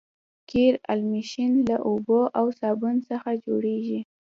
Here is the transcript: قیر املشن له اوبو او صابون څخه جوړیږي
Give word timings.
قیر 0.49 0.73
املشن 0.93 1.51
له 1.67 1.75
اوبو 1.89 2.19
او 2.39 2.45
صابون 2.59 2.95
څخه 3.09 3.29
جوړیږي 3.45 3.99